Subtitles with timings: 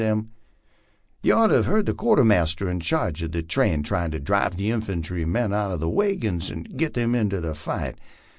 [1.21, 4.57] Ye ort to her heard the quartermaster in charge uv the train tryin' to drive
[4.57, 7.99] the infantry men out of the wagons and git them into the fight.